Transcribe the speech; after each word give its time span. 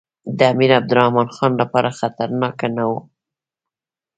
د 0.37 0.39
امیر 0.53 0.71
عبدالرحمن 0.79 1.27
خان 1.35 1.51
لپاره 1.61 1.95
خطرناک 1.99 2.57
نه 2.75 2.83
وو. 2.89 2.99